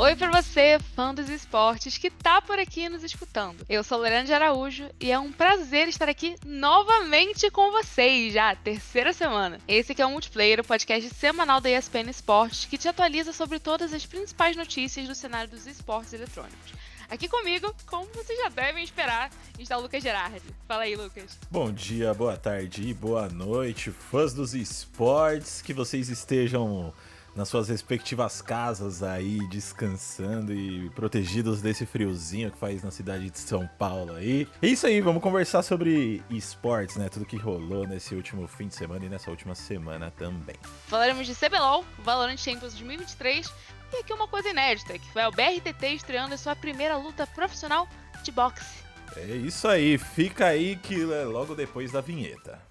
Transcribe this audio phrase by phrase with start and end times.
[0.00, 3.66] Oi para você, fã dos esportes, que tá por aqui nos escutando.
[3.68, 8.54] Eu sou Lorena de Araújo e é um prazer estar aqui novamente com vocês, já
[8.54, 9.58] terceira semana.
[9.66, 13.58] Esse aqui é o Multiplayer, o podcast semanal da ESPN Esportes, que te atualiza sobre
[13.58, 16.72] todas as principais notícias do cenário dos esportes eletrônicos.
[17.10, 20.42] Aqui comigo, como vocês já devem esperar, está o Lucas Gerardi.
[20.68, 21.36] Fala aí, Lucas.
[21.50, 26.94] Bom dia, boa tarde e boa noite, fãs dos esportes, que vocês estejam
[27.38, 33.38] nas suas respectivas casas aí, descansando e protegidos desse friozinho que faz na cidade de
[33.38, 34.48] São Paulo aí.
[34.60, 37.08] É isso aí, vamos conversar sobre esportes, né?
[37.08, 40.56] Tudo que rolou nesse último fim de semana e nessa última semana também.
[40.88, 43.54] Falaremos de CBLOL, Valorant Champions 2023
[43.92, 47.88] e aqui uma coisa inédita, que foi o BRTT estreando a sua primeira luta profissional
[48.24, 48.82] de boxe.
[49.16, 52.67] É isso aí, fica aí que é logo depois da vinheta.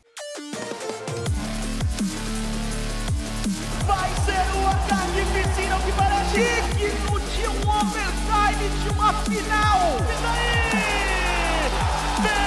[6.44, 9.98] Digno de um overtime de uma final.
[10.10, 10.28] Isso
[12.28, 12.47] aí!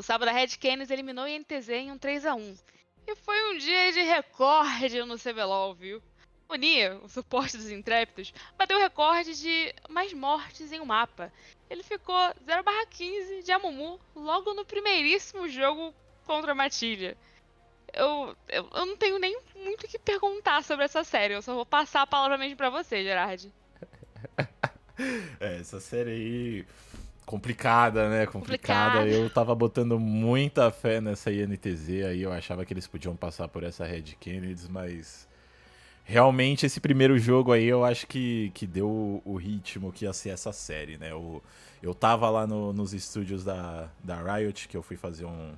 [0.00, 2.58] No sábado, a Red Canids eliminou o INTZ em um 3x1.
[3.06, 6.02] E foi um dia de recorde no CBLOL, viu?
[6.48, 11.30] O Nia, o suporte dos intrépidos, bateu o recorde de mais mortes em um mapa.
[11.68, 17.14] Ele ficou 0/15 de Amumu logo no primeiríssimo jogo contra a Matilha.
[17.92, 21.52] Eu, eu, eu não tenho nem muito o que perguntar sobre essa série, eu só
[21.52, 23.52] vou passar a palavra mesmo pra você, Gerard.
[25.40, 26.66] É, essa série aí
[27.26, 28.26] complicada, né?
[28.26, 28.98] Complicada.
[28.98, 29.08] Complicada.
[29.08, 33.62] Eu tava botando muita fé nessa INTZ aí, eu achava que eles podiam passar por
[33.62, 35.28] essa Red Kennedy, mas
[36.04, 40.30] realmente esse primeiro jogo aí eu acho que, que deu o, ritmo que ia ser
[40.30, 41.12] essa série, né?
[41.12, 41.42] Eu,
[41.82, 45.52] eu tava lá no- nos estúdios da, da Riot, que eu fui fazer um,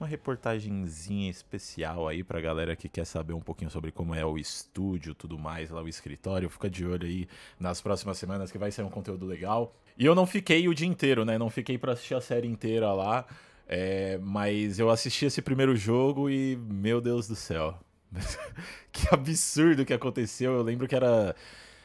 [0.00, 4.38] uma reportagenzinha especial aí pra galera que quer saber um pouquinho sobre como é o
[4.38, 6.48] estúdio, tudo mais, lá o escritório.
[6.48, 7.28] Fica de olho aí
[7.60, 9.74] nas próximas semanas que vai sair um conteúdo legal.
[9.98, 11.36] E eu não fiquei o dia inteiro, né?
[11.36, 13.26] Não fiquei pra assistir a série inteira lá.
[13.68, 17.78] é, mas eu assisti esse primeiro jogo e, meu Deus do céu.
[18.92, 20.52] que absurdo que aconteceu.
[20.54, 21.34] Eu lembro que era.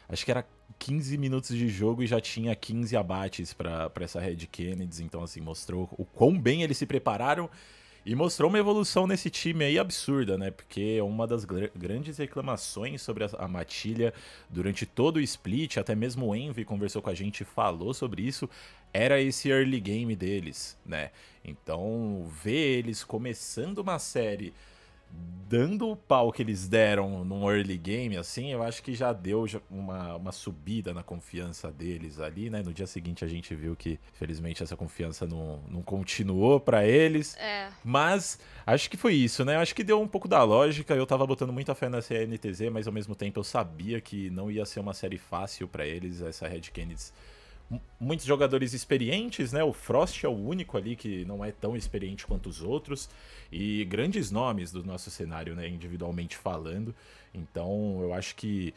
[0.08, 0.46] Acho que era
[0.80, 5.04] 15 minutos de jogo e já tinha 15 abates pra essa Red Kennedy.
[5.04, 7.50] Então, assim, mostrou o quão bem eles se prepararam.
[8.06, 10.52] E mostrou uma evolução nesse time aí absurda, né?
[10.52, 14.14] Porque uma das gr- grandes reclamações sobre a, a Matilha
[14.50, 18.22] durante todo o split, até mesmo o Envy conversou com a gente e falou sobre
[18.22, 18.50] isso,
[18.92, 21.12] era esse early game deles, né?
[21.46, 24.54] Então, ver eles começando uma série
[25.54, 29.46] dando o pau que eles deram num early game, assim, eu acho que já deu
[29.70, 32.64] uma, uma subida na confiança deles ali, né?
[32.64, 37.38] No dia seguinte a gente viu que, felizmente, essa confiança não, não continuou pra eles.
[37.38, 37.70] É.
[37.84, 39.58] Mas acho que foi isso, né?
[39.58, 40.96] Acho que deu um pouco da lógica.
[40.96, 44.50] Eu tava botando muita fé nessa NTZ, mas ao mesmo tempo eu sabia que não
[44.50, 47.12] ia ser uma série fácil pra eles, essa Red Kennedy.
[48.00, 49.64] Muitos jogadores experientes, né?
[49.64, 53.10] O Frost é o único ali que não é tão experiente quanto os outros.
[53.52, 55.68] E grandes nomes do nosso cenário, né?
[55.68, 56.96] Individualmente falando.
[57.34, 58.74] Então eu acho que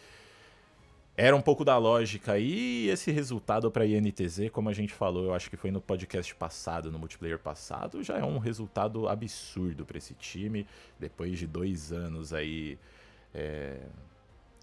[1.17, 2.39] era um pouco da lógica.
[2.39, 6.35] E esse resultado para INTZ, como a gente falou, eu acho que foi no podcast
[6.35, 10.67] passado, no multiplayer passado, já é um resultado absurdo para esse time.
[11.01, 12.79] Depois de dois anos aí.
[13.35, 13.81] é,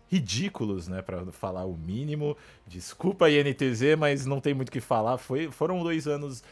[0.10, 2.38] ridículos, né, para falar o mínimo.
[2.68, 5.18] Desculpa INTZ, mas não tem muito o que falar.
[5.18, 6.44] Foi, foram dois anos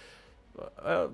[0.77, 1.09] ah,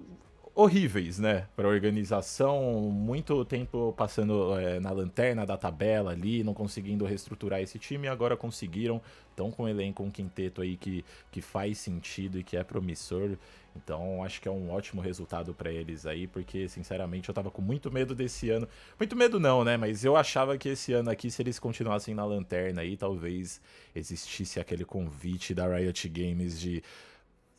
[0.58, 2.82] horríveis, né, para organização.
[2.92, 8.08] Muito tempo passando eh, na lanterna da tabela ali, não conseguindo reestruturar esse time.
[8.08, 9.00] Agora conseguiram.
[9.30, 13.38] Estão com um elenco, um quinteto aí que, que faz sentido e que é promissor.
[13.76, 17.62] Então acho que é um ótimo resultado para eles aí, porque sinceramente eu tava com
[17.62, 18.68] muito medo desse ano.
[18.98, 19.78] Muito medo não, né?
[19.78, 23.62] Mas eu achava que esse ano aqui, se eles continuassem na lanterna aí, talvez
[23.94, 26.82] existisse aquele convite da Riot Games de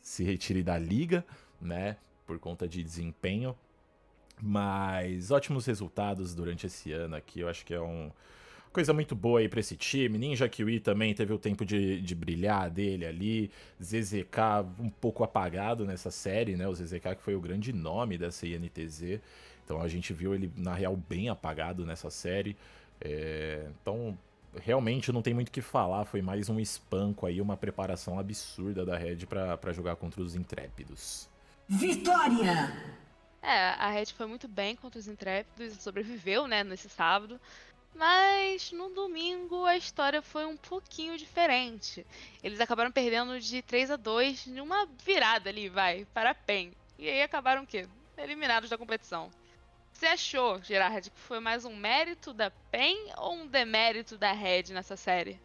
[0.01, 1.25] se retire da liga,
[1.61, 1.95] né?
[2.29, 3.55] Por conta de desempenho.
[4.39, 7.39] Mas ótimos resultados durante esse ano aqui.
[7.39, 8.11] Eu acho que é um
[8.71, 10.15] coisa muito boa aí pra esse time.
[10.19, 13.51] Ninja Kiwi também teve o tempo de, de brilhar dele ali.
[13.81, 16.67] ZZK um pouco apagado nessa série, né?
[16.67, 19.19] O ZZK que foi o grande nome dessa INTZ.
[19.65, 22.55] Então a gente viu ele, na real, bem apagado nessa série.
[23.01, 24.15] É, então,
[24.55, 26.05] realmente não tem muito o que falar.
[26.05, 31.28] Foi mais um espanco aí, uma preparação absurda da Red pra jogar contra os intrépidos.
[31.71, 32.73] Vitória!
[33.43, 37.39] É, a Red foi muito bem contra os Intrépidos sobreviveu, né, nesse sábado.
[37.93, 42.03] Mas no domingo a história foi um pouquinho diferente.
[42.41, 46.71] Eles acabaram perdendo de 3 a 2 numa virada ali, vai, para a PEN.
[46.97, 47.87] E aí acabaram o quê?
[48.17, 49.29] Eliminados da competição.
[49.93, 54.73] Você achou, Gerard, que foi mais um mérito da PEN ou um demérito da Red
[54.73, 55.39] nessa série?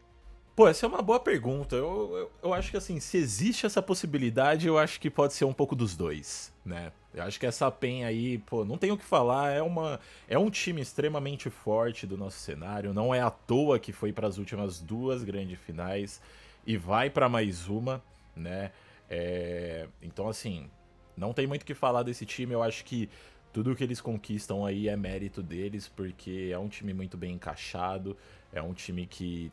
[0.56, 1.74] Pô, essa é uma boa pergunta.
[1.74, 5.44] Eu, eu, eu, acho que assim, se existe essa possibilidade, eu acho que pode ser
[5.44, 6.92] um pouco dos dois, né?
[7.12, 9.98] Eu acho que essa PEN aí, pô, não tenho o que falar, é uma
[10.28, 14.28] é um time extremamente forte do nosso cenário, não é à toa que foi para
[14.28, 16.20] as últimas duas grandes finais
[16.64, 18.00] e vai para mais uma,
[18.36, 18.70] né?
[19.10, 20.70] É, então assim,
[21.16, 23.08] não tem muito o que falar desse time, eu acho que
[23.52, 28.16] tudo que eles conquistam aí é mérito deles, porque é um time muito bem encaixado,
[28.52, 29.52] é um time que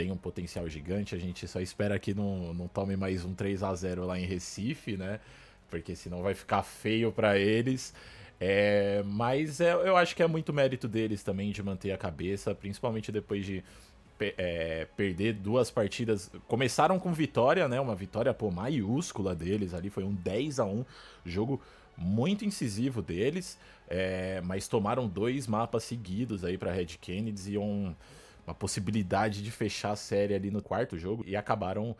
[0.00, 1.14] tem um potencial gigante.
[1.14, 4.24] A gente só espera que não, não tome mais um 3 a 0 lá em
[4.24, 5.20] Recife, né?
[5.68, 7.92] Porque senão vai ficar feio para eles.
[8.40, 12.54] É, mas é, eu acho que é muito mérito deles também de manter a cabeça,
[12.54, 13.62] principalmente depois de
[14.38, 16.30] é, perder duas partidas.
[16.48, 17.78] Começaram com vitória, né?
[17.78, 20.82] Uma vitória pô, maiúscula deles ali, foi um 10 a 1
[21.26, 21.60] jogo
[21.94, 27.94] muito incisivo deles, é, mas tomaram dois mapas seguidos aí para Red Kennedy e um
[28.50, 31.96] uma possibilidade de fechar a série ali no quarto jogo e acabaram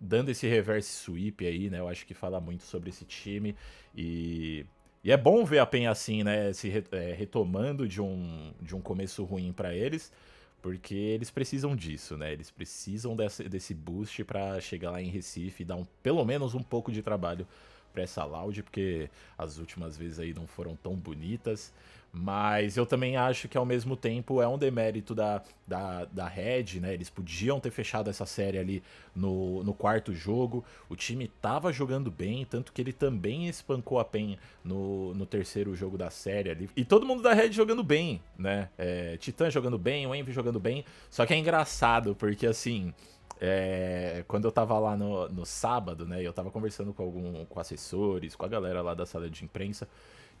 [0.00, 1.78] dando esse reverse sweep aí, né?
[1.78, 3.54] Eu acho que fala muito sobre esse time
[3.96, 4.66] e,
[5.02, 6.52] e é bom ver a Penha assim, né?
[6.52, 10.12] Se re, é, retomando de um, de um começo ruim para eles,
[10.60, 12.32] porque eles precisam disso, né?
[12.32, 16.54] Eles precisam desse, desse boost para chegar lá em Recife e dar um, pelo menos
[16.54, 17.46] um pouco de trabalho
[17.92, 21.72] para essa Loud, porque as últimas vezes aí não foram tão bonitas.
[22.10, 26.80] Mas eu também acho que ao mesmo tempo é um demérito da, da, da Red,
[26.80, 26.94] né?
[26.94, 28.82] Eles podiam ter fechado essa série ali
[29.14, 30.64] no, no quarto jogo.
[30.88, 35.76] O time tava jogando bem, tanto que ele também espancou a PEN no, no terceiro
[35.76, 36.70] jogo da série ali.
[36.74, 38.70] E todo mundo da Red jogando bem, né?
[38.78, 40.84] É, Titã jogando bem, o Envy jogando bem.
[41.10, 42.92] Só que é engraçado, porque assim.
[43.40, 46.20] É, quando eu tava lá no, no sábado, né?
[46.20, 49.86] Eu tava conversando com algum com assessores, com a galera lá da sala de imprensa.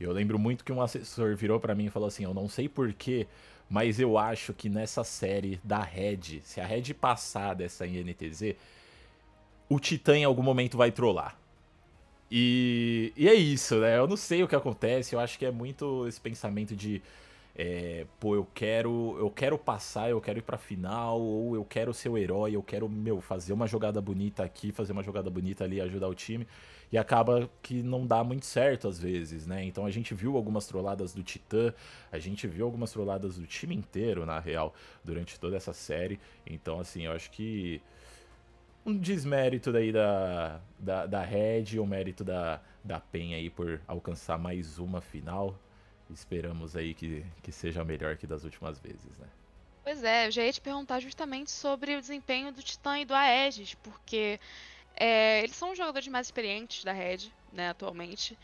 [0.00, 2.68] Eu lembro muito que um assessor virou para mim e falou assim: Eu não sei
[2.68, 3.26] porquê,
[3.68, 8.54] mas eu acho que nessa série da Red, se a Red passar dessa INTZ,
[9.68, 11.36] o Titã em algum momento vai trollar.
[12.30, 13.98] E, e é isso, né?
[13.98, 17.02] Eu não sei o que acontece, eu acho que é muito esse pensamento de.
[17.60, 21.92] É, pô, eu quero, eu quero passar, eu quero ir pra final, ou eu quero
[21.92, 25.64] ser o herói, eu quero, meu, fazer uma jogada bonita aqui, fazer uma jogada bonita
[25.64, 26.46] ali, ajudar o time
[26.90, 29.64] e acaba que não dá muito certo às vezes, né?
[29.64, 31.72] Então a gente viu algumas trolladas do Titã,
[32.10, 34.74] a gente viu algumas trolladas do time inteiro, na real,
[35.04, 36.18] durante toda essa série.
[36.46, 37.80] Então, assim, eu acho que
[38.84, 44.38] um desmérito daí da, da, da Red, um mérito da, da Penha aí por alcançar
[44.38, 45.58] mais uma final.
[46.10, 49.26] Esperamos aí que, que seja melhor que das últimas vezes, né?
[49.84, 53.14] Pois é, eu já ia te perguntar justamente sobre o desempenho do Titã e do
[53.14, 54.38] Aegis, porque
[54.98, 58.36] é, eles são os jogadores mais experientes da Red, né, atualmente.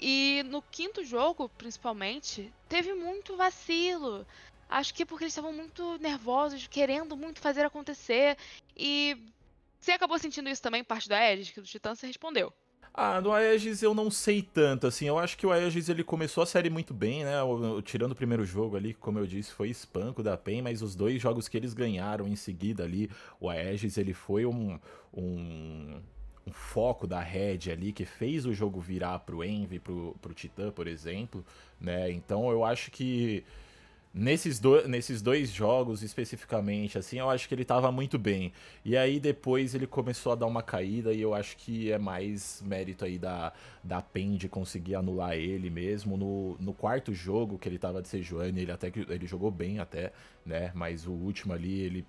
[0.00, 4.26] E no quinto jogo, principalmente, teve muito vacilo.
[4.68, 8.36] Acho que porque eles estavam muito nervosos, querendo muito fazer acontecer.
[8.76, 9.16] E
[9.80, 12.52] você acabou sentindo isso também, parte do Aegis, que o Titã você respondeu.
[13.00, 16.42] Ah, no Aegis eu não sei tanto, assim, eu acho que o Aegis ele começou
[16.42, 17.34] a série muito bem, né,
[17.84, 21.22] tirando o primeiro jogo ali, como eu disse, foi espanco da PEN, mas os dois
[21.22, 24.80] jogos que eles ganharam em seguida ali, o Aegis ele foi um,
[25.14, 26.00] um,
[26.44, 30.72] um foco da Red ali, que fez o jogo virar pro Envy, pro, pro Titã,
[30.72, 31.46] por exemplo,
[31.80, 33.44] né, então eu acho que
[34.12, 38.52] Nesses, do, nesses dois jogos especificamente, assim, eu acho que ele tava muito bem.
[38.84, 42.62] E aí depois ele começou a dar uma caída e eu acho que é mais
[42.64, 43.52] mérito aí da,
[43.84, 46.16] da PEN de conseguir anular ele mesmo.
[46.16, 49.78] No, no quarto jogo que ele tava de Sejuani, ele até que ele jogou bem
[49.78, 50.12] até,
[50.44, 50.72] né?
[50.74, 52.06] Mas o último ali, ele.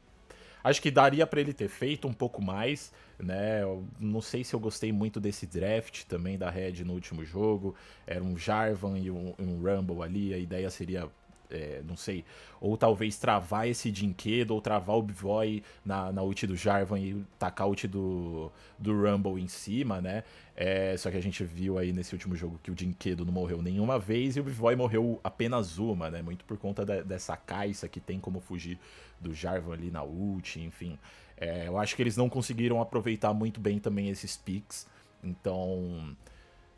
[0.64, 3.62] Acho que daria para ele ter feito um pouco mais, né?
[3.62, 7.76] Eu não sei se eu gostei muito desse draft também da Red no último jogo.
[8.08, 10.34] Era um Jarvan e um, um Rumble ali.
[10.34, 11.10] A ideia seria
[11.50, 12.24] é, não sei,
[12.62, 17.26] ou talvez travar esse Dinquedo, ou travar o Bivoy na, na ult do Jarvan e
[17.38, 20.24] tacar a ult do, do Rumble em cima, né?
[20.56, 23.62] É, só que a gente viu aí nesse último jogo que o Dinquedo não morreu
[23.62, 26.22] nenhuma vez e o Bivoy morreu apenas uma, né?
[26.22, 28.78] Muito por conta da, dessa caixa que tem como fugir
[29.20, 30.98] do Jarvan ali na ult, enfim.
[31.38, 34.86] É, eu acho que eles não conseguiram aproveitar muito bem também esses picks,
[35.24, 36.16] então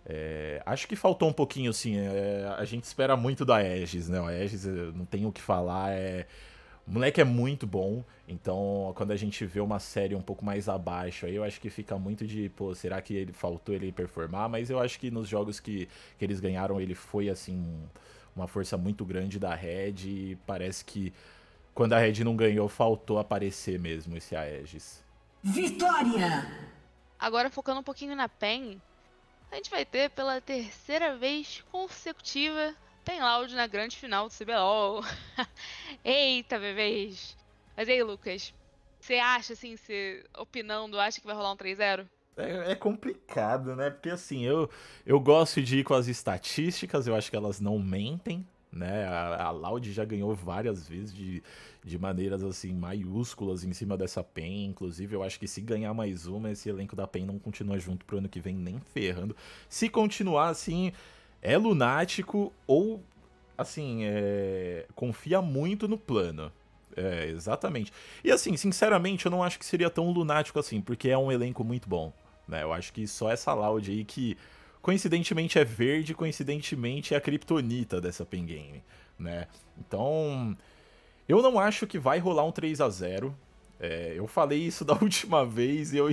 [0.05, 1.97] é, acho que faltou um pouquinho, assim.
[1.97, 4.19] É, a gente espera muito da Aegis, né?
[4.19, 5.91] A Aegis, não tenho o que falar.
[5.91, 6.25] É,
[6.87, 10.67] O moleque é muito bom, então quando a gente vê uma série um pouco mais
[10.67, 14.49] abaixo, aí eu acho que fica muito de, pô, será que ele faltou ele performar?
[14.49, 17.63] Mas eu acho que nos jogos que, que eles ganharam, ele foi assim
[18.35, 21.13] uma força muito grande da Red e parece que
[21.73, 25.03] quando a Red não ganhou, faltou aparecer mesmo esse Aegis.
[25.43, 26.47] Vitória!
[27.19, 28.81] Agora focando um pouquinho na PEN,
[29.51, 35.03] a gente vai ter pela terceira vez consecutiva PEN Loud na grande final do CBLOL.
[36.03, 37.35] Eita, bebês!
[37.75, 38.53] Mas aí, Lucas,
[38.99, 42.07] você acha, assim, se opinando, acha que vai rolar um 3-0?
[42.37, 43.89] É, é, complicado, né?
[43.89, 44.69] Porque assim, eu,
[45.05, 49.05] eu gosto de ir com as estatísticas, eu acho que elas não mentem, né?
[49.05, 51.43] A, a Loud já ganhou várias vezes de,
[51.83, 54.65] de maneiras assim maiúsculas em cima dessa PEN.
[54.65, 58.05] Inclusive, eu acho que se ganhar mais uma, esse elenco da PEN não continua junto
[58.05, 59.35] pro ano que vem nem ferrando.
[59.67, 60.91] Se continuar assim,
[61.41, 63.03] é lunático ou
[63.57, 64.85] assim, é...
[64.95, 66.51] confia muito no plano.
[66.95, 67.91] É, exatamente.
[68.23, 71.63] E assim, sinceramente, eu não acho que seria tão lunático assim, porque é um elenco
[71.63, 72.11] muito bom.
[72.47, 72.63] Né?
[72.63, 74.37] Eu acho que só essa Loud aí que
[74.81, 78.83] coincidentemente é verde, coincidentemente é a criptonita dessa pen game,
[79.17, 79.47] né?
[79.77, 80.57] Então,
[81.27, 83.35] eu não acho que vai rolar um 3 a 0
[83.83, 86.07] é, eu falei isso da última vez e eu,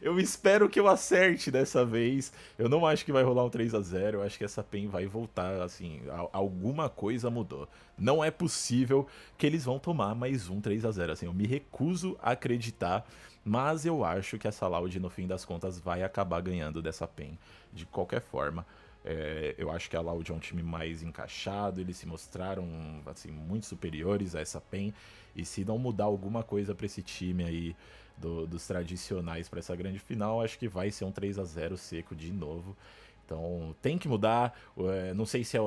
[0.00, 2.32] eu espero que eu acerte dessa vez.
[2.58, 4.88] Eu não acho que vai rolar um 3 a 0 Eu acho que essa PEN
[4.88, 7.68] vai voltar, assim, a, alguma coisa mudou.
[7.98, 11.46] Não é possível que eles vão tomar mais um 3 a 0 Assim, eu me
[11.46, 13.06] recuso a acreditar,
[13.44, 17.38] mas eu acho que essa Loud, no fim das contas, vai acabar ganhando dessa PEN
[17.72, 18.64] de qualquer forma.
[19.04, 22.64] É, eu acho que a Loud é um time mais encaixado, eles se mostraram
[23.06, 24.94] assim muito superiores a essa PEN.
[25.34, 27.76] E se não mudar alguma coisa para esse time aí
[28.16, 31.76] do, dos tradicionais para essa grande final, acho que vai ser um 3 a 0
[31.76, 32.76] seco de novo.
[33.24, 34.56] Então tem que mudar.
[34.78, 35.60] É, não sei se é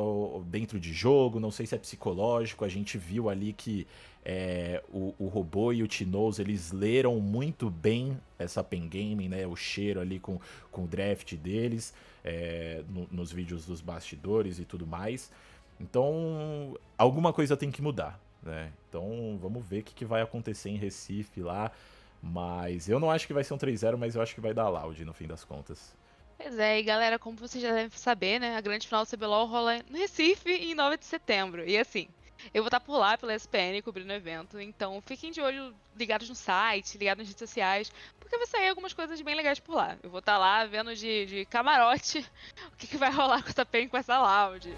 [0.46, 2.64] dentro de jogo, não sei se é psicológico.
[2.64, 3.88] A gente viu ali que
[4.26, 9.46] é, o, o, robô e o Tinoz eles leram muito bem essa pen game, né?
[9.46, 10.40] O cheiro ali com,
[10.72, 15.32] com o draft deles é, no, nos vídeos dos bastidores e tudo mais.
[15.80, 18.72] Então, alguma coisa tem que mudar, né?
[18.90, 21.72] Então, vamos ver o que, que vai acontecer em Recife lá.
[22.20, 24.68] Mas eu não acho que vai ser um 3-0, mas eu acho que vai dar
[24.70, 25.96] loud no fim das contas.
[26.36, 28.58] Pois é, e galera, como vocês já devem saber, né?
[28.58, 31.64] A grande final do CBLOL rola no Recife em 9 de setembro.
[31.70, 32.08] E assim,
[32.54, 36.30] eu vou estar por lá pela SPN cobrindo o evento, então fiquem de olho ligados
[36.30, 39.98] no site, ligados nas redes sociais, porque vai sair algumas coisas bem legais por lá.
[40.04, 42.20] Eu vou estar lá vendo de, de camarote
[42.74, 44.74] o que, que vai rolar com essa PEN com essa Loud.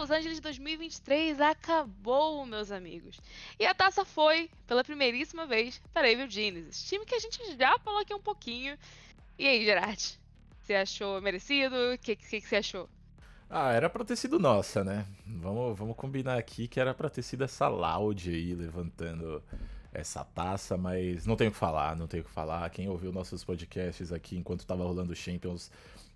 [0.00, 3.20] Los Angeles 2023 acabou, meus amigos.
[3.58, 7.78] E a taça foi, pela primeiríssima vez, para Evil Genesis, time que a gente já
[7.80, 8.78] falou aqui um pouquinho.
[9.38, 10.18] E aí, Gerard?
[10.62, 11.76] Você achou merecido?
[11.92, 12.88] O que, que, que você achou?
[13.50, 15.04] Ah, era pra ter sido nossa, né?
[15.26, 19.42] Vamos, vamos combinar aqui que era pra ter sido essa Loud aí levantando
[19.92, 22.70] essa taça, mas não tenho o que falar, não tenho o que falar.
[22.70, 25.70] Quem ouviu nossos podcasts aqui enquanto tava rolando Champions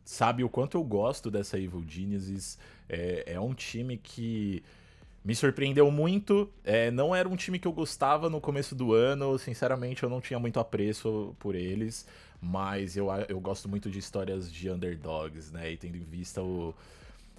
[0.04, 2.58] sabe o quanto eu gosto dessa Evil Genesis.
[2.88, 4.62] É, é um time que
[5.24, 6.50] me surpreendeu muito.
[6.62, 9.38] É, não era um time que eu gostava no começo do ano.
[9.38, 12.06] Sinceramente, eu não tinha muito apreço por eles.
[12.40, 15.72] Mas eu, eu gosto muito de histórias de underdogs, né?
[15.72, 16.74] E tendo em vista o,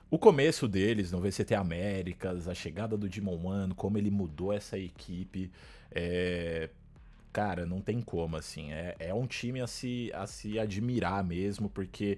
[0.09, 4.79] o começo deles no VCT Américas, a chegada do Demon One, como ele mudou essa
[4.79, 5.51] equipe.
[5.91, 6.69] É,
[7.31, 8.73] cara, não tem como, assim.
[8.73, 12.17] É, é um time a se, a se admirar mesmo, porque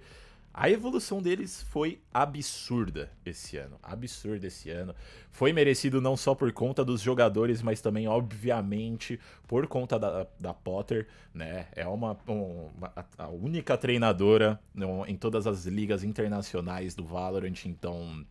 [0.60, 3.78] a evolução deles foi absurda esse ano.
[3.84, 4.96] Absurda esse ano.
[5.32, 10.56] Foi merecido não só por conta dos jogadores, mas também, obviamente, por conta da, da
[10.56, 11.68] Potter, né?
[11.76, 18.26] É uma, uma a única treinadora no, em todas as ligas internacionais do Valorant, então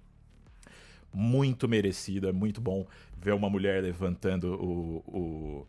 [1.15, 5.67] muito merecido, é muito bom ver uma mulher levantando o, o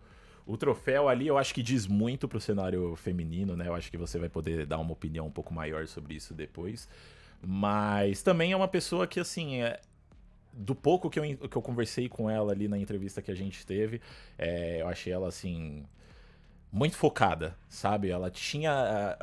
[0.47, 3.67] o troféu ali eu acho que diz muito pro cenário feminino, né?
[3.67, 6.87] Eu acho que você vai poder dar uma opinião um pouco maior sobre isso depois.
[7.45, 9.79] Mas também é uma pessoa que, assim, é,
[10.53, 13.65] do pouco que eu, que eu conversei com ela ali na entrevista que a gente
[13.65, 14.01] teve,
[14.37, 15.85] é, eu achei ela, assim,
[16.71, 18.09] muito focada, sabe?
[18.09, 19.17] Ela tinha.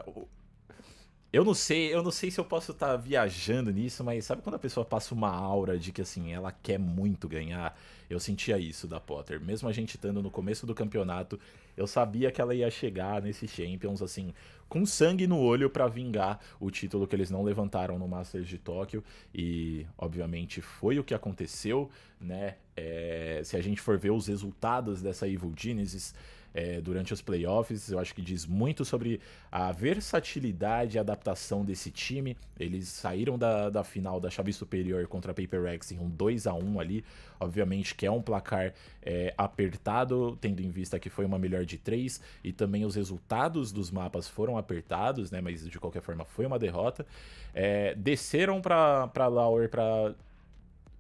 [1.35, 4.41] Eu não sei, eu não sei se eu posso estar tá viajando nisso, mas sabe
[4.41, 7.77] quando a pessoa passa uma aura de que assim, ela quer muito ganhar?
[8.09, 9.41] Eu sentia isso da Potter.
[9.41, 11.37] Mesmo a gente estando no começo do campeonato,
[11.77, 14.33] eu sabia que ela ia chegar nesse Champions assim,
[14.69, 18.57] com sangue no olho para vingar o título que eles não levantaram no Masters de
[18.57, 19.03] Tóquio
[19.35, 22.59] e obviamente foi o que aconteceu, né?
[22.77, 26.15] É, se a gente for ver os resultados dessa Evil Genesis,
[26.55, 27.91] é, durante os playoffs.
[27.91, 29.21] Eu acho que diz muito sobre
[29.51, 32.37] a versatilidade e adaptação desse time.
[32.59, 36.47] Eles saíram da, da final da chave superior contra a Paper Rex em um 2
[36.47, 37.05] a 1 ali.
[37.41, 41.77] Obviamente que é um placar é, apertado, tendo em vista que foi uma melhor de
[41.77, 45.41] três e também os resultados dos mapas foram apertados, né?
[45.41, 47.05] Mas de qualquer forma foi uma derrota.
[47.53, 50.15] É, desceram para Lauer para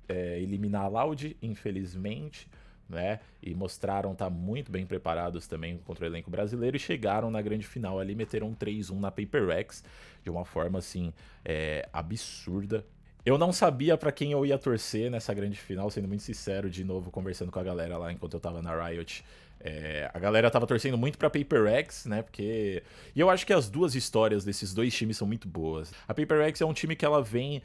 [0.08, 2.48] é, eliminar a Loud, infelizmente
[2.88, 3.20] né?
[3.42, 7.40] E mostraram estar tá muito bem preparados também contra o elenco brasileiro e chegaram na
[7.42, 9.84] grande final ali, meteram um 3-1 na Paper Rex
[10.22, 11.12] de uma forma assim
[11.44, 12.84] é, absurda.
[13.24, 16.84] Eu não sabia para quem eu ia torcer nessa grande final, sendo muito sincero, de
[16.84, 19.24] novo conversando com a galera lá enquanto eu tava na Riot.
[19.66, 22.20] É, a galera tava torcendo muito pra Paper Rex, né?
[22.20, 22.82] Porque.
[23.16, 25.90] E eu acho que as duas histórias desses dois times são muito boas.
[26.06, 27.62] A Paper Rex é um time que ela vem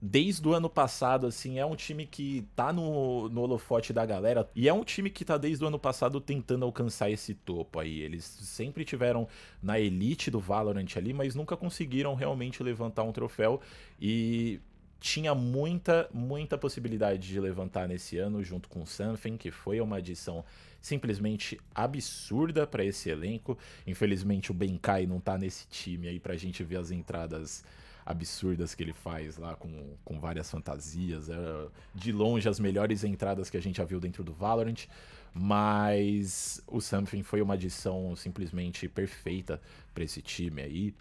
[0.00, 4.48] desde o ano passado, assim, é um time que tá no, no holofote da galera.
[4.54, 8.00] E é um time que tá desde o ano passado tentando alcançar esse topo aí.
[8.00, 9.28] Eles sempre tiveram
[9.62, 13.60] na elite do Valorant ali, mas nunca conseguiram realmente levantar um troféu.
[14.00, 14.60] E
[14.98, 19.96] tinha muita, muita possibilidade de levantar nesse ano, junto com o Something, que foi uma
[19.96, 20.44] adição
[20.80, 23.58] simplesmente absurda para esse elenco.
[23.86, 27.62] Infelizmente o Benkai não tá nesse time aí pra gente ver as entradas
[28.10, 31.28] absurdas que ele faz lá com, com várias fantasias.
[31.28, 34.86] É, de longe as melhores entradas que a gente já viu dentro do Valorant.
[35.32, 39.60] Mas o Something foi uma adição simplesmente perfeita
[39.94, 40.94] para esse time aí.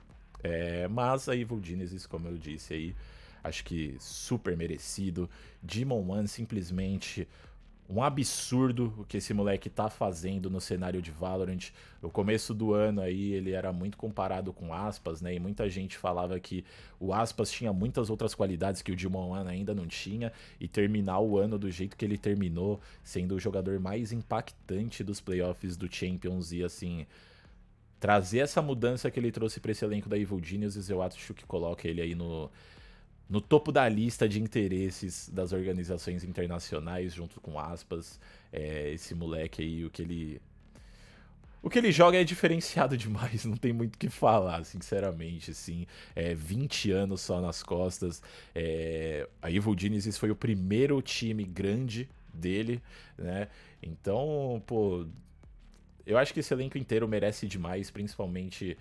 [0.43, 2.95] É, mas a Evil Genesis, como eu disse aí,
[3.43, 5.29] acho que super merecido.
[5.61, 7.27] Demon One simplesmente
[7.89, 11.71] um absurdo o que esse moleque tá fazendo no cenário de Valorant.
[11.99, 15.33] No começo do ano aí ele era muito comparado com Aspas, né?
[15.33, 16.63] E muita gente falava que
[16.99, 21.37] o Aspas tinha muitas outras qualidades que o Dilmon ainda não tinha e terminar o
[21.39, 26.51] ano do jeito que ele terminou, sendo o jogador mais impactante dos playoffs do Champions
[26.51, 27.07] e assim,
[27.99, 31.43] trazer essa mudança que ele trouxe para esse elenco da Evil Geniuses, eu acho que
[31.45, 32.51] coloca ele aí no
[33.29, 38.19] no topo da lista de interesses das organizações internacionais, junto com aspas.
[38.51, 40.41] É, esse moleque aí, o que ele.
[41.61, 45.85] O que ele joga é diferenciado demais, não tem muito o que falar, sinceramente, assim.
[46.15, 48.21] É 20 anos só nas costas.
[48.55, 52.81] É, a Evil Genesis foi o primeiro time grande dele,
[53.15, 53.47] né?
[53.83, 55.05] Então, pô,
[56.05, 58.75] eu acho que esse elenco inteiro merece demais, principalmente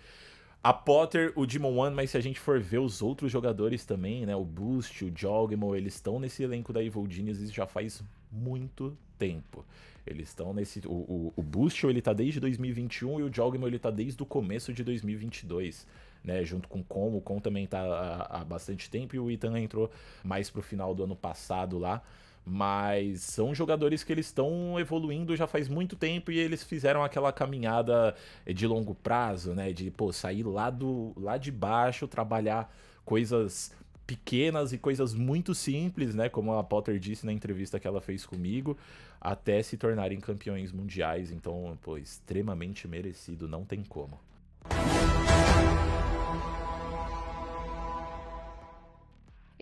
[0.63, 4.27] a Potter, o Demon One, mas se a gente for ver os outros jogadores também,
[4.27, 4.35] né?
[4.35, 9.65] O Boost, o Jogmo, eles estão nesse elenco da Evil Genius já faz muito tempo.
[10.07, 10.81] Eles estão nesse.
[10.87, 14.27] O, o, o Boost ele tá desde 2021 e o Jogmo ele tá desde o
[14.27, 15.87] começo de 2022.
[16.25, 19.31] Né, junto com o Com, o Com também tá há, há bastante tempo e o
[19.31, 19.89] Ethan entrou
[20.25, 22.03] mais pro final do ano passado lá.
[22.51, 27.31] Mas são jogadores que eles estão evoluindo já faz muito tempo e eles fizeram aquela
[27.31, 28.15] caminhada
[28.47, 29.71] de longo prazo, né?
[29.71, 33.71] De pô, sair lá, do, lá de baixo, trabalhar coisas
[34.07, 36.31] pequenas e coisas muito simples, né?
[36.31, 38.79] Como a Potter disse na entrevista que ela fez comigo,
[39.21, 41.31] até se tornarem campeões mundiais.
[41.31, 44.19] Então, pô, extremamente merecido, não tem como.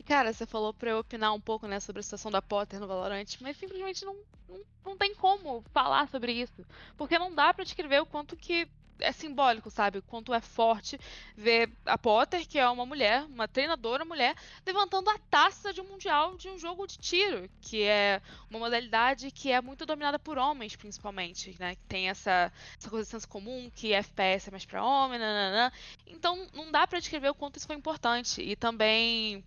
[0.06, 2.86] Cara, você falou pra eu opinar um pouco, né, sobre a situação da Potter no
[2.86, 4.16] Valorant, mas simplesmente não,
[4.48, 6.64] não, não tem como falar sobre isso.
[6.96, 9.98] Porque não dá para descrever o quanto que é simbólico, sabe?
[9.98, 10.98] O quanto é forte
[11.36, 15.84] ver a Potter, que é uma mulher, uma treinadora mulher, levantando a taça de um
[15.84, 20.38] mundial de um jogo de tiro, que é uma modalidade que é muito dominada por
[20.38, 21.74] homens, principalmente, né?
[21.74, 25.70] Que tem essa, essa coisa de senso comum, que FPS é mais pra homem, nananã.
[26.06, 28.40] Então, não dá para descrever o quanto isso foi importante.
[28.40, 29.44] E também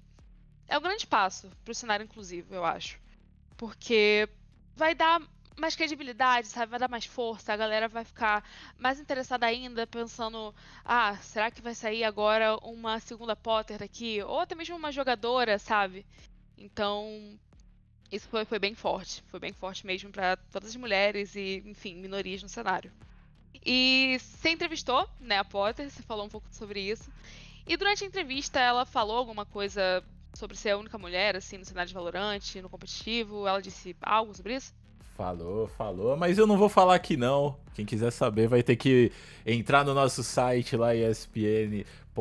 [0.69, 2.99] é um grande passo para o cenário inclusivo, eu acho.
[3.58, 4.29] Porque
[4.75, 5.21] vai dar
[5.58, 6.69] mais credibilidade, sabe?
[6.69, 8.43] Vai dar mais força, a galera vai ficar
[8.77, 10.55] mais interessada ainda, pensando:
[10.86, 14.21] ah, será que vai sair agora uma segunda Potter daqui?
[14.23, 16.05] Ou até mesmo uma jogadora, sabe?
[16.58, 17.38] Então,
[18.12, 19.23] isso foi, foi bem forte.
[19.27, 22.91] Foi bem forte mesmo para todas as mulheres e, enfim, minorias no cenário.
[23.65, 27.12] E você entrevistou, né, a Potter, você falou um pouco sobre isso.
[27.67, 31.65] E durante a entrevista ela falou alguma coisa sobre ser a única mulher, assim, no
[31.65, 33.47] cenário de Valorant, no competitivo?
[33.47, 34.73] Ela disse algo sobre isso?
[35.19, 37.57] Falou, falou, mas eu não vou falar aqui não.
[37.73, 39.11] Quem quiser saber vai ter que
[39.45, 42.15] entrar no nosso site lá, espn.com.br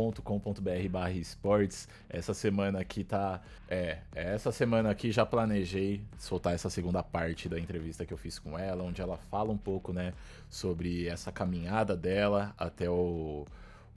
[0.90, 1.88] barra esportes.
[2.08, 3.40] Essa semana aqui tá.
[3.68, 8.36] É, essa semana aqui já planejei soltar essa segunda parte da entrevista que eu fiz
[8.36, 10.12] com ela, onde ela fala um pouco, né,
[10.50, 13.46] sobre essa caminhada dela até o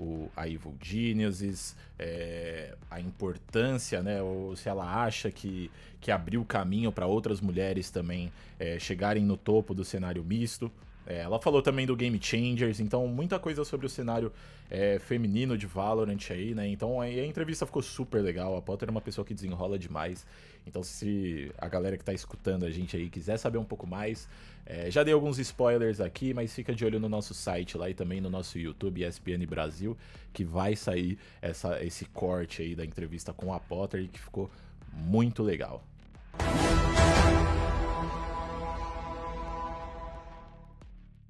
[0.01, 6.43] o, a Evil Geniuses, é, a importância, né, ou se ela acha que, que abriu
[6.43, 10.71] caminho para outras mulheres também é, chegarem no topo do cenário misto.
[11.05, 14.31] É, ela falou também do Game Changers, então muita coisa sobre o cenário
[14.69, 16.67] é, feminino de Valorant aí, né?
[16.67, 18.55] Então a, a, entrevista ficou super legal.
[18.55, 20.25] A Potter é uma pessoa que desenrola demais.
[20.65, 24.29] Então se a galera que tá escutando a gente aí quiser saber um pouco mais,
[24.65, 27.93] é, já dei alguns spoilers aqui, mas fica de olho no nosso site lá e
[27.93, 29.97] também no nosso YouTube, ESPN Brasil,
[30.31, 34.51] que vai sair essa, esse corte aí da entrevista com a Potter e que ficou
[34.93, 35.83] muito legal.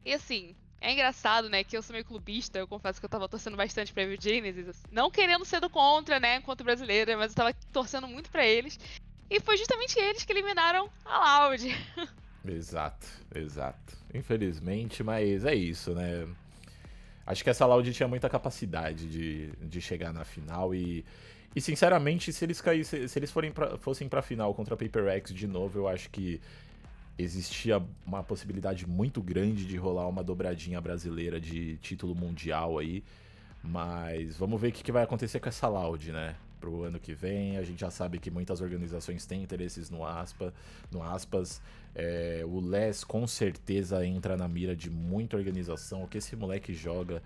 [0.05, 3.29] E assim, é engraçado, né, que eu sou meio clubista, eu confesso que eu tava
[3.29, 7.31] torcendo bastante pra Evil Genesis, assim, não querendo ser do contra, né, contra brasileira, mas
[7.31, 8.79] eu tava torcendo muito para eles.
[9.29, 11.63] E foi justamente eles que eliminaram a Loud.
[12.43, 13.95] Exato, exato.
[14.13, 16.27] Infelizmente, mas é isso, né?
[17.23, 21.05] Acho que essa Loud tinha muita capacidade de, de chegar na final e,
[21.55, 25.07] e sinceramente, se eles caíssem, se eles forem pra, fossem pra final contra a Paper
[25.07, 26.41] X de novo, eu acho que
[27.21, 33.03] existia uma possibilidade muito grande de rolar uma dobradinha brasileira de título mundial aí.
[33.63, 36.35] Mas vamos ver o que, que vai acontecer com essa Loud, né?
[36.59, 37.57] Pro ano que vem.
[37.57, 40.53] A gente já sabe que muitas organizações têm interesses no aspa,
[40.91, 41.61] no aspas.
[41.93, 46.03] É, o Les com certeza entra na mira de muita organização.
[46.03, 47.21] O que esse moleque joga.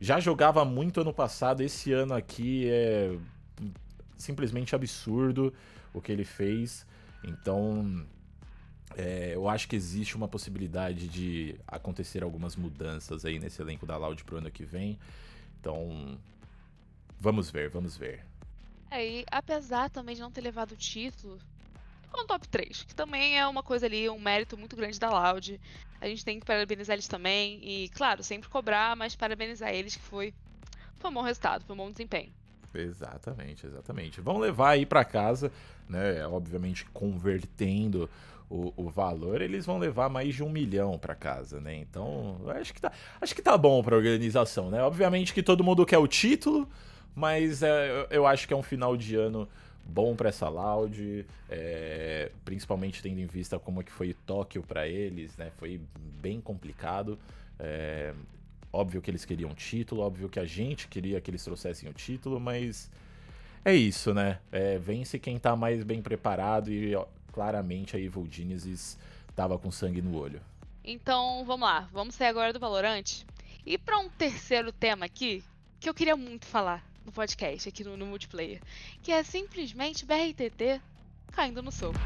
[0.00, 3.16] Já jogava muito ano passado, esse ano aqui é
[4.16, 5.52] simplesmente absurdo
[5.94, 6.86] o que ele fez.
[7.24, 8.04] Então,
[8.96, 13.96] é, eu acho que existe uma possibilidade de acontecer algumas mudanças aí nesse elenco da
[13.98, 14.98] Loud pro ano que vem.
[15.60, 16.18] Então,
[17.20, 18.24] vamos ver, vamos ver.
[18.90, 21.38] É, e apesar também de não ter levado o título,
[22.04, 25.10] ficou no top 3, que também é uma coisa ali, um mérito muito grande da
[25.10, 25.60] Loud.
[26.00, 30.02] A gente tem que parabenizar eles também, e claro, sempre cobrar, mas parabenizar eles, que
[30.02, 30.32] foi,
[30.98, 32.32] foi um bom resultado, foi um bom desempenho.
[32.74, 34.20] Exatamente, exatamente.
[34.20, 35.52] Vão levar aí para casa,
[35.88, 36.26] né?
[36.26, 38.08] Obviamente convertendo
[38.48, 41.74] o, o valor, eles vão levar mais de um milhão para casa, né?
[41.74, 44.82] Então, acho que tá, acho que tá bom para organização, né?
[44.82, 46.68] Obviamente que todo mundo quer o título,
[47.14, 49.48] mas é, eu acho que é um final de ano
[49.84, 54.86] bom para essa Loud, é, principalmente tendo em vista como é que foi Tóquio para
[54.86, 55.50] eles, né?
[55.58, 55.80] Foi
[56.20, 57.18] bem complicado.
[57.58, 58.12] É,
[58.72, 62.38] óbvio que eles queriam título, óbvio que a gente queria que eles trouxessem o título,
[62.38, 62.90] mas
[63.64, 64.38] é isso, né?
[64.52, 66.94] É, vence quem tá mais bem preparado e
[67.36, 68.96] claramente a Evil Genesis
[69.34, 70.40] tava com sangue no olho.
[70.82, 71.86] Então, vamos lá.
[71.92, 73.24] Vamos sair agora do Valorant.
[73.66, 75.44] E para um terceiro tema aqui,
[75.78, 78.62] que eu queria muito falar no podcast, aqui no, no multiplayer,
[79.02, 80.80] que é simplesmente BRTT
[81.30, 81.98] caindo no soco.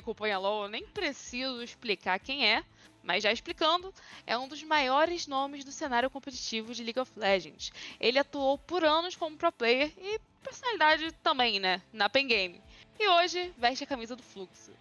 [0.00, 2.64] Acompanha LoL, eu nem preciso explicar quem é,
[3.02, 3.94] mas já explicando,
[4.26, 7.72] é um dos maiores nomes do cenário competitivo de League of Legends.
[7.98, 12.60] Ele atuou por anos como pro player e personalidade também, né, na Pen Game.
[12.98, 14.72] E hoje veste a camisa do Fluxo.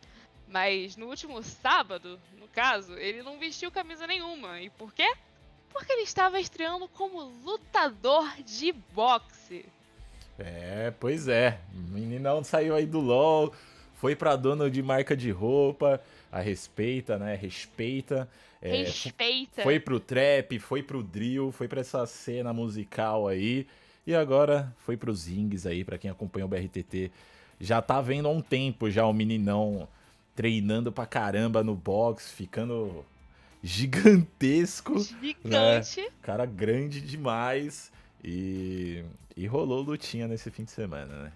[0.48, 4.60] Mas no último sábado, no caso, ele não vestiu camisa nenhuma.
[4.60, 5.16] E por quê?
[5.72, 9.66] Porque ele estava estreando como lutador de boxe.
[10.40, 11.60] É, pois é.
[11.74, 13.54] O meninão saiu aí do LoL,
[14.00, 17.36] foi pra dona de marca de roupa, a respeita, né?
[17.36, 18.30] Respeita.
[18.62, 19.62] É, Respeita.
[19.62, 23.68] Foi pro trap, foi pro drill, foi pra essa cena musical aí.
[24.08, 27.12] E agora foi pros rings aí, para quem acompanha o BRTT.
[27.60, 29.86] Já tá vendo há um tempo já o meninão
[30.34, 33.06] treinando pra caramba no box, ficando
[33.62, 34.98] gigantesco.
[34.98, 36.02] Gigante.
[36.02, 36.08] Né?
[36.22, 37.92] Cara grande demais.
[38.24, 39.04] E,
[39.36, 41.32] e rolou lutinha nesse fim de semana, né?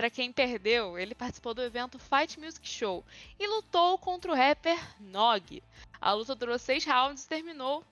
[0.00, 3.04] Para quem perdeu, ele participou do evento Fight Music Show
[3.38, 5.62] e lutou contra o rapper Nog.
[6.00, 7.84] A luta durou seis rounds e terminou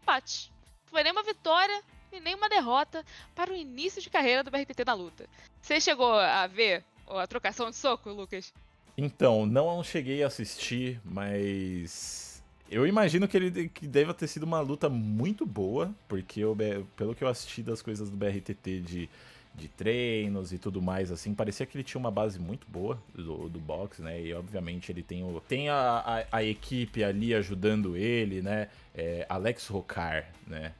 [0.00, 0.52] empate.
[0.86, 4.84] Foi nem uma vitória e nem uma derrota para o início de carreira do BRTT
[4.86, 5.28] na luta.
[5.60, 8.54] Você chegou a ver a trocação de soco, Lucas?
[8.96, 14.60] Então, não cheguei a assistir, mas eu imagino que ele que deva ter sido uma
[14.60, 16.56] luta muito boa, porque eu,
[16.94, 19.10] pelo que eu assisti das coisas do BRTT de,
[19.54, 23.48] de treinos e tudo mais, assim, parecia que ele tinha uma base muito boa do,
[23.48, 24.20] do boxe, né?
[24.20, 28.68] E obviamente ele tem, o, tem a, a, a equipe ali ajudando ele, né?
[28.94, 30.72] É, Alex Rocar, né?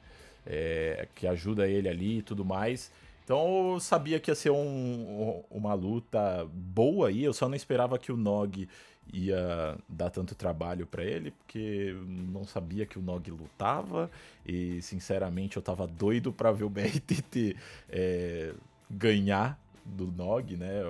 [0.45, 2.91] É, que ajuda ele ali e tudo mais.
[3.23, 7.97] Então eu sabia que ia ser um, uma luta boa aí, eu só não esperava
[7.97, 8.67] que o Nog
[9.11, 14.09] ia dar tanto trabalho para ele, porque não sabia que o Nog lutava
[14.45, 17.55] e sinceramente eu tava doido para ver o BRTT
[17.89, 18.53] é,
[18.89, 20.81] ganhar do Nog, né?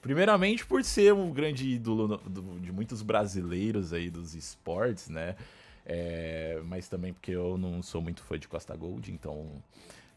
[0.00, 2.20] Primeiramente por ser um grande ídolo
[2.60, 5.36] de muitos brasileiros aí dos esportes, né?
[5.84, 9.46] É, mas também porque eu não sou muito fã de Costa Gold, então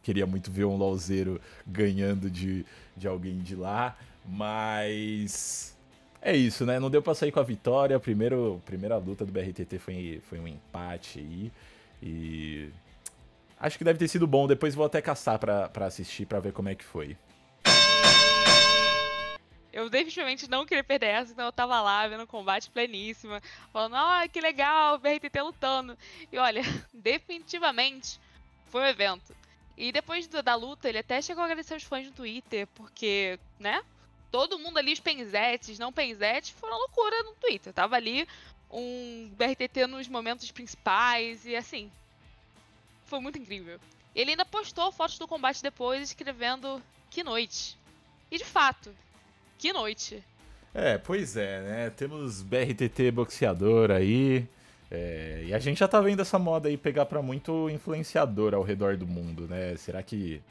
[0.03, 2.65] queria muito ver um LoLzeiro ganhando de,
[2.97, 5.77] de alguém de lá, mas
[6.21, 6.79] é isso, né?
[6.79, 7.99] Não deu pra sair com a vitória.
[7.99, 11.51] Primeiro, primeira luta do BRTT foi, foi um empate aí.
[12.01, 12.69] E
[13.59, 14.47] acho que deve ter sido bom.
[14.47, 17.17] Depois vou até caçar pra, pra assistir pra ver como é que foi.
[19.73, 23.95] Eu definitivamente não queria perder essa, então eu tava lá vendo o combate pleníssima, falando,
[23.95, 25.97] ah, que legal, o BRTT lutando.
[26.29, 26.61] E olha,
[26.93, 28.19] definitivamente
[28.65, 29.33] foi um evento.
[29.77, 33.81] E depois da luta, ele até chegou a agradecer os fãs no Twitter, porque, né?
[34.31, 37.73] Todo mundo ali, os penzetes, não penzetes, foram loucura no Twitter.
[37.73, 38.27] Tava ali
[38.71, 41.91] um BRTT nos momentos principais e assim.
[43.05, 43.79] Foi muito incrível.
[44.15, 47.77] Ele ainda postou fotos do combate depois, escrevendo que noite.
[48.31, 48.93] E de fato,
[49.57, 50.23] que noite.
[50.73, 51.89] É, pois é, né?
[51.89, 54.47] Temos BRTT boxeador aí.
[54.89, 58.63] É, e a gente já tá vendo essa moda aí pegar para muito influenciador ao
[58.63, 59.75] redor do mundo, né?
[59.77, 60.41] Será que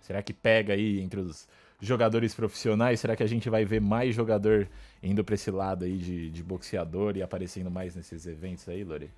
[0.00, 1.46] será que pega aí entre os
[1.80, 3.00] jogadores profissionais?
[3.00, 4.68] Será que a gente vai ver mais jogador
[5.02, 9.10] indo para esse lado aí de, de boxeador e aparecendo mais nesses eventos aí, Lore?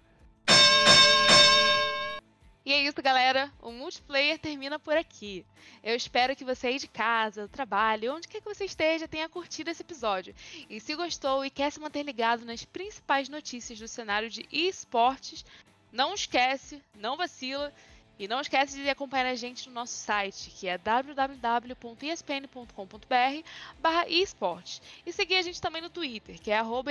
[2.64, 3.52] E é isso, galera.
[3.60, 5.44] O multiplayer termina por aqui.
[5.82, 9.28] Eu espero que você aí de casa, do trabalho, onde quer que você esteja, tenha
[9.28, 10.32] curtido esse episódio.
[10.70, 15.44] E se gostou e quer se manter ligado nas principais notícias do cenário de esportes,
[15.90, 17.72] não esquece, não vacila.
[18.18, 23.48] E não esquece de acompanhar a gente no nosso site, que é www.espn.com.br
[23.80, 24.80] barra esportes.
[25.04, 26.90] E seguir a gente também no Twitter, que é arroba.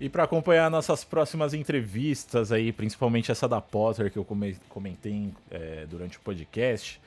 [0.00, 4.26] E para acompanhar nossas próximas entrevistas aí, principalmente essa da Potter que eu
[4.68, 7.00] comentei é, durante o podcast,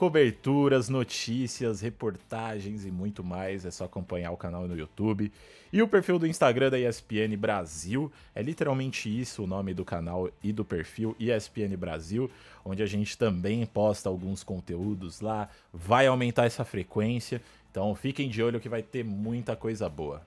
[0.00, 5.30] coberturas, notícias, reportagens e muito mais, é só acompanhar o canal no YouTube.
[5.70, 10.30] E o perfil do Instagram da ESPN Brasil, é literalmente isso o nome do canal
[10.42, 12.30] e do perfil ESPN Brasil,
[12.64, 18.42] onde a gente também posta alguns conteúdos lá, vai aumentar essa frequência, então fiquem de
[18.42, 20.22] olho que vai ter muita coisa boa.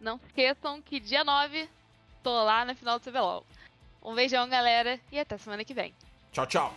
[0.00, 1.68] Não se esqueçam que dia 9
[2.22, 3.44] tô lá na final do CBLOL.
[4.02, 5.92] Um beijão, galera, e até semana que vem.
[6.32, 6.74] Tchau, tchau!